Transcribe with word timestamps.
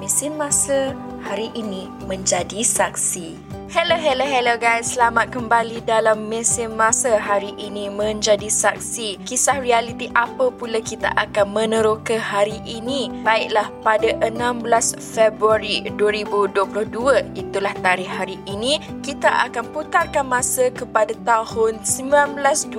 mesin 0.00 0.32
masa 0.40 0.96
hari 1.20 1.52
ini 1.52 1.92
menjadi 2.08 2.64
saksi. 2.64 3.36
Hello, 3.70 3.94
hello, 3.94 4.26
hello 4.26 4.58
guys. 4.58 4.96
Selamat 4.96 5.30
kembali 5.30 5.86
dalam 5.86 6.26
mesin 6.26 6.74
masa 6.74 7.20
hari 7.20 7.54
ini 7.60 7.86
menjadi 7.86 8.50
saksi. 8.50 9.22
Kisah 9.28 9.62
realiti 9.62 10.10
apa 10.16 10.50
pula 10.50 10.82
kita 10.82 11.14
akan 11.14 11.54
meneroka 11.54 12.18
hari 12.18 12.58
ini? 12.66 13.12
Baiklah, 13.22 13.70
pada 13.84 14.10
16 14.26 14.98
Februari 14.98 15.86
2022, 15.94 17.38
itulah 17.38 17.76
tarikh 17.78 18.10
hari 18.10 18.42
ini, 18.48 18.82
kita 19.06 19.30
akan 19.52 19.70
putarkan 19.70 20.26
masa 20.26 20.74
kepada 20.74 21.14
tahun 21.22 21.78
1923. 21.86 22.74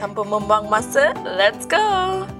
Tanpa 0.00 0.22
membuang 0.24 0.72
masa, 0.72 1.12
let's 1.36 1.68
go! 1.68 2.39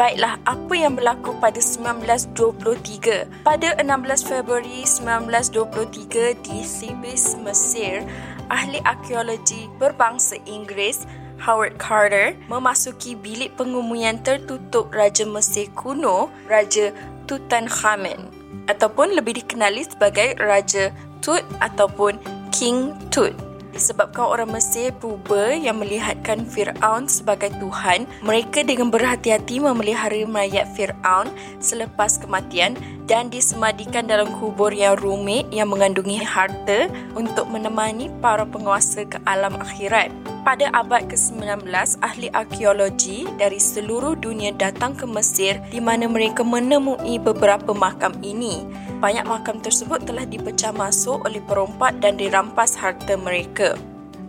Baiklah, 0.00 0.40
apa 0.48 0.72
yang 0.72 0.96
berlaku 0.96 1.36
pada 1.44 1.60
1923? 1.60 3.44
Pada 3.44 3.76
16 3.76 4.24
Februari 4.24 4.80
1923 4.88 6.40
di 6.40 6.64
Thebes, 6.64 7.36
Mesir, 7.44 8.08
ahli 8.48 8.80
arkeologi 8.88 9.68
berbangsa 9.76 10.40
Inggeris 10.48 11.04
Howard 11.44 11.76
Carter 11.76 12.32
memasuki 12.48 13.12
bilik 13.12 13.52
pengumuman 13.60 14.16
tertutup 14.24 14.88
Raja 14.88 15.28
Mesir 15.28 15.68
kuno, 15.76 16.32
Raja 16.48 16.96
Tutankhamen 17.28 18.24
ataupun 18.72 19.12
lebih 19.12 19.36
dikenali 19.44 19.84
sebagai 19.84 20.32
Raja 20.40 20.96
Tut 21.20 21.44
ataupun 21.60 22.16
King 22.48 22.96
Tut 23.12 23.36
disebabkan 23.72 24.26
orang 24.26 24.50
Mesir 24.52 24.90
purba 24.94 25.54
yang 25.54 25.80
melihatkan 25.80 26.44
Fir'aun 26.44 27.06
sebagai 27.06 27.50
Tuhan, 27.58 28.04
mereka 28.22 28.66
dengan 28.66 28.90
berhati-hati 28.92 29.62
memelihara 29.62 30.26
mayat 30.26 30.68
Fir'aun 30.74 31.30
selepas 31.62 32.18
kematian 32.20 32.74
dan 33.10 33.26
disemadikan 33.26 34.06
dalam 34.06 34.30
kubur 34.38 34.70
yang 34.70 34.94
rumit 34.98 35.50
yang 35.50 35.66
mengandungi 35.70 36.22
harta 36.22 36.86
untuk 37.18 37.50
menemani 37.50 38.06
para 38.22 38.46
penguasa 38.46 39.02
ke 39.02 39.18
alam 39.26 39.58
akhirat. 39.58 40.14
Pada 40.40 40.72
abad 40.72 41.04
ke-19, 41.10 41.68
ahli 42.00 42.32
arkeologi 42.32 43.28
dari 43.36 43.60
seluruh 43.60 44.16
dunia 44.16 44.56
datang 44.56 44.96
ke 44.96 45.04
Mesir 45.04 45.60
di 45.68 45.82
mana 45.84 46.08
mereka 46.08 46.40
menemui 46.40 47.20
beberapa 47.20 47.76
makam 47.76 48.16
ini. 48.24 48.64
Banyak 49.00 49.24
makam 49.24 49.64
tersebut 49.64 50.04
telah 50.04 50.28
dipecah 50.28 50.76
masuk 50.76 51.24
oleh 51.24 51.40
perompak 51.40 52.04
dan 52.04 52.20
dirampas 52.20 52.76
harta 52.76 53.16
mereka. 53.16 53.72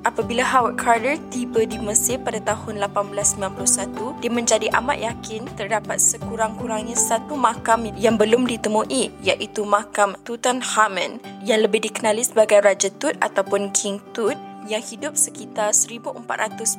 Apabila 0.01 0.41
Howard 0.41 0.81
Carter 0.81 1.19
tiba 1.29 1.61
di 1.61 1.77
Mesir 1.77 2.17
pada 2.23 2.41
tahun 2.41 2.81
1891, 2.81 4.17
dia 4.17 4.31
menjadi 4.33 4.67
amat 4.81 4.97
yakin 4.97 5.45
terdapat 5.59 6.01
sekurang-kurangnya 6.01 6.97
satu 6.97 7.37
makam 7.37 7.85
yang 7.99 8.17
belum 8.17 8.49
ditemui 8.49 9.13
iaitu 9.21 9.61
makam 9.61 10.17
Tutankhamen 10.25 11.21
yang 11.45 11.61
lebih 11.61 11.85
dikenali 11.85 12.25
sebagai 12.25 12.65
Raja 12.65 12.89
Tut 12.95 13.13
ataupun 13.21 13.69
King 13.75 14.01
Tut 14.09 14.39
yang 14.65 14.81
hidup 14.81 15.13
sekitar 15.19 15.69
1400 15.75 16.25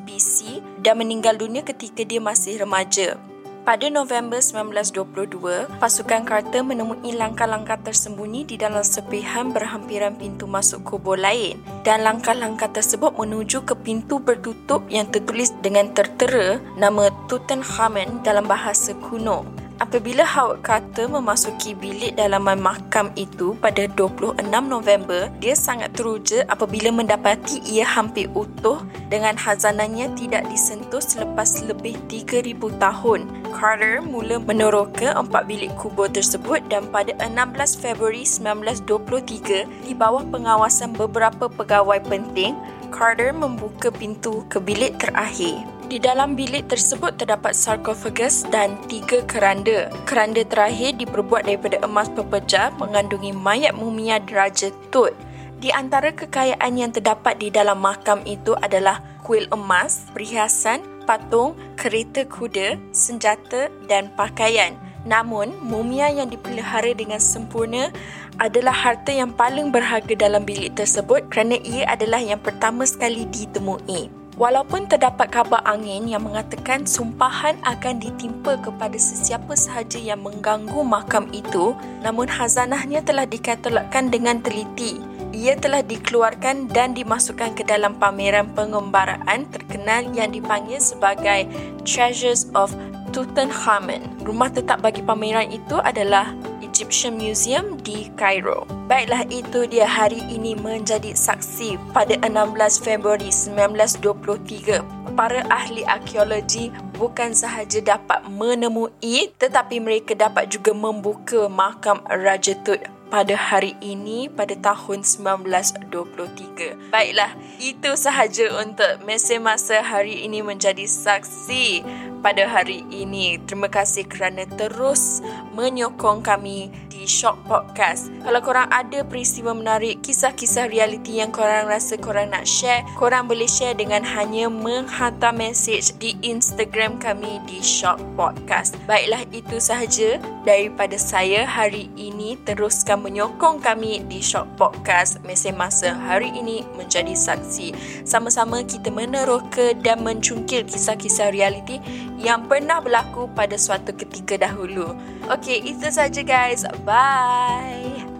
BC 0.02 0.58
dan 0.82 0.98
meninggal 0.98 1.38
dunia 1.38 1.62
ketika 1.62 2.02
dia 2.02 2.18
masih 2.18 2.58
remaja. 2.58 3.20
Pada 3.62 3.86
November 3.86 4.42
1922, 4.42 5.78
pasukan 5.78 6.26
Carter 6.26 6.66
menemui 6.66 7.14
langkah-langkah 7.14 7.78
tersembunyi 7.78 8.42
di 8.42 8.58
dalam 8.58 8.82
sepihan 8.82 9.54
berhampiran 9.54 10.18
pintu 10.18 10.50
masuk 10.50 10.82
kubur 10.82 11.14
lain 11.14 11.62
dan 11.86 12.02
langkah-langkah 12.02 12.74
tersebut 12.74 13.14
menuju 13.14 13.62
ke 13.62 13.78
pintu 13.78 14.18
bertutup 14.18 14.82
yang 14.90 15.06
tertulis 15.14 15.54
dengan 15.62 15.94
tertera 15.94 16.58
nama 16.74 17.06
Tutankhamen 17.30 18.26
dalam 18.26 18.50
bahasa 18.50 18.98
kuno. 18.98 19.61
Apabila 19.82 20.22
Howard 20.22 20.62
Carter 20.62 21.10
memasuki 21.10 21.74
bilik 21.74 22.14
dalaman 22.14 22.62
makam 22.62 23.10
itu 23.18 23.58
pada 23.58 23.90
26 23.98 24.38
November, 24.70 25.26
dia 25.42 25.58
sangat 25.58 25.90
teruja 25.98 26.46
apabila 26.46 26.94
mendapati 26.94 27.58
ia 27.66 27.82
hampir 27.82 28.30
utuh 28.30 28.78
dengan 29.10 29.34
hazanahnya 29.34 30.06
tidak 30.14 30.46
disentuh 30.46 31.02
selepas 31.02 31.66
lebih 31.66 31.98
3,000 32.06 32.62
tahun. 32.78 33.26
Carter 33.50 33.98
mula 34.06 34.38
meneroka 34.38 35.18
empat 35.18 35.50
bilik 35.50 35.74
kubur 35.74 36.06
tersebut 36.06 36.62
dan 36.70 36.86
pada 36.94 37.18
16 37.18 37.82
Februari 37.82 38.22
1923, 38.22 39.66
di 39.82 39.98
bawah 39.98 40.22
pengawasan 40.30 40.94
beberapa 40.94 41.50
pegawai 41.50 41.98
penting, 42.06 42.54
Carter 42.94 43.34
membuka 43.34 43.90
pintu 43.90 44.46
ke 44.46 44.62
bilik 44.62 44.94
terakhir. 45.02 45.81
Di 45.90 45.98
dalam 45.98 46.38
bilik 46.38 46.70
tersebut 46.70 47.18
terdapat 47.18 47.58
sarkofagus 47.58 48.46
dan 48.54 48.78
tiga 48.86 49.18
keranda. 49.26 49.90
Keranda 50.06 50.46
terakhir 50.46 50.94
diperbuat 50.94 51.50
daripada 51.50 51.82
emas 51.82 52.06
pepecah 52.14 52.70
mengandungi 52.78 53.34
mayat 53.34 53.74
mumia 53.74 54.22
Raja 54.30 54.70
Tut. 54.94 55.10
Di 55.58 55.74
antara 55.74 56.10
kekayaan 56.14 56.74
yang 56.74 56.90
terdapat 56.94 57.38
di 57.38 57.50
dalam 57.50 57.82
makam 57.82 58.22
itu 58.26 58.54
adalah 58.62 59.02
kuil 59.22 59.46
emas, 59.54 60.06
perhiasan, 60.10 60.82
patung, 61.06 61.54
kereta 61.78 62.26
kuda, 62.26 62.78
senjata 62.90 63.70
dan 63.90 64.10
pakaian. 64.14 64.74
Namun, 65.02 65.50
mumia 65.62 66.10
yang 66.14 66.30
dipelihara 66.30 66.94
dengan 66.94 67.18
sempurna 67.18 67.90
adalah 68.38 68.74
harta 68.74 69.10
yang 69.10 69.34
paling 69.34 69.74
berharga 69.74 70.14
dalam 70.14 70.46
bilik 70.46 70.78
tersebut 70.78 71.26
kerana 71.26 71.58
ia 71.62 71.90
adalah 71.90 72.22
yang 72.22 72.38
pertama 72.38 72.86
sekali 72.86 73.26
ditemui. 73.26 74.21
Walaupun 74.40 74.88
terdapat 74.88 75.28
kabar 75.28 75.60
angin 75.68 76.08
yang 76.08 76.24
mengatakan 76.24 76.88
sumpahan 76.88 77.60
akan 77.68 78.00
ditimpa 78.00 78.56
kepada 78.64 78.96
sesiapa 78.96 79.52
sahaja 79.52 80.00
yang 80.00 80.24
mengganggu 80.24 80.80
makam 80.80 81.28
itu, 81.36 81.76
namun 82.00 82.24
hazanahnya 82.24 83.04
telah 83.04 83.28
dikatalogkan 83.28 84.08
dengan 84.08 84.40
teliti. 84.40 85.04
Ia 85.36 85.56
telah 85.60 85.84
dikeluarkan 85.84 86.72
dan 86.72 86.96
dimasukkan 86.96 87.60
ke 87.60 87.64
dalam 87.68 87.96
pameran 88.00 88.48
pengembaraan 88.56 89.48
terkenal 89.52 90.08
yang 90.16 90.32
dipanggil 90.32 90.80
sebagai 90.80 91.44
Treasures 91.84 92.48
of 92.56 92.72
Tutankhamen. 93.12 94.24
Rumah 94.24 94.48
tetap 94.48 94.80
bagi 94.80 95.04
pameran 95.04 95.52
itu 95.52 95.76
adalah 95.76 96.32
Egyptian 96.72 97.20
Museum 97.20 97.76
di 97.84 98.08
Cairo. 98.16 98.64
Baiklah 98.88 99.28
itu 99.28 99.68
dia 99.68 99.84
hari 99.84 100.24
ini 100.32 100.56
menjadi 100.56 101.12
saksi 101.12 101.76
pada 101.92 102.16
16 102.24 102.80
Februari 102.80 103.28
1923. 103.28 104.80
Para 105.12 105.44
ahli 105.52 105.84
arkeologi 105.84 106.72
bukan 106.96 107.36
sahaja 107.36 107.76
dapat 107.84 108.24
menemui 108.24 109.28
tetapi 109.36 109.84
mereka 109.84 110.16
dapat 110.16 110.48
juga 110.48 110.72
membuka 110.72 111.44
makam 111.52 112.00
Raja 112.08 112.56
Tut 112.64 112.80
pada 113.12 113.36
hari 113.36 113.76
ini 113.84 114.32
pada 114.32 114.56
tahun 114.56 115.04
1923. 115.04 116.88
Baiklah, 116.88 117.36
itu 117.60 117.92
sahaja 117.92 118.48
untuk 118.64 119.04
mesin 119.04 119.44
masa 119.44 119.84
hari 119.84 120.24
ini 120.24 120.40
menjadi 120.40 120.88
saksi 120.88 121.84
pada 122.22 122.46
hari 122.46 122.86
ini. 122.88 123.36
Terima 123.42 123.66
kasih 123.66 124.06
kerana 124.06 124.46
terus 124.46 125.20
menyokong 125.52 126.22
kami 126.22 126.70
Shock 127.04 127.38
Podcast. 127.46 128.08
Kalau 128.22 128.40
korang 128.42 128.68
ada 128.70 129.02
peristiwa 129.02 129.52
menarik, 129.52 130.02
kisah-kisah 130.02 130.70
realiti 130.70 131.18
yang 131.18 131.34
korang 131.34 131.68
rasa 131.68 131.98
korang 131.98 132.30
nak 132.30 132.48
share, 132.48 132.82
korang 132.96 133.26
boleh 133.26 133.48
share 133.48 133.74
dengan 133.76 134.02
hanya 134.02 134.50
menghantar 134.50 135.34
message 135.34 135.94
di 135.98 136.14
Instagram 136.22 136.98
kami 136.98 137.42
di 137.48 137.58
Shock 137.62 137.98
Podcast. 138.14 138.78
Baiklah, 138.86 139.26
itu 139.34 139.58
sahaja 139.58 140.18
daripada 140.42 140.98
saya 140.98 141.46
hari 141.46 141.90
ini. 141.94 142.34
Teruskan 142.42 143.02
menyokong 143.04 143.62
kami 143.62 144.02
di 144.06 144.18
Shock 144.18 144.58
Podcast 144.58 145.22
mesin 145.22 145.54
masa 145.54 145.94
hari 145.94 146.32
ini 146.34 146.66
menjadi 146.74 147.14
saksi. 147.14 147.74
Sama-sama 148.06 148.64
kita 148.66 148.90
meneroka 148.90 149.74
dan 149.82 150.02
mencungkil 150.02 150.66
kisah-kisah 150.66 151.30
realiti 151.34 151.78
yang 152.22 152.46
pernah 152.46 152.78
berlaku 152.78 153.26
pada 153.34 153.58
suatu 153.58 153.90
ketika 153.90 154.38
dahulu. 154.38 154.94
Okey, 155.30 155.74
itu 155.74 155.90
saja 155.90 156.22
guys. 156.22 156.62
Bye. 156.92 158.11